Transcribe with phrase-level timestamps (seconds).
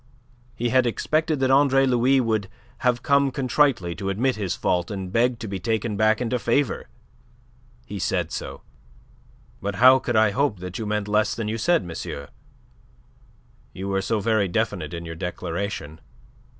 [0.55, 5.11] He had expected that Andre Louis would have come contritely to admit his fault and
[5.11, 6.89] beg to be taken back into favour.
[7.85, 8.63] He said so.
[9.61, 12.29] "But how could I hope that you meant less than you said, monsieur?
[13.73, 16.01] You were so very definite in your declaration.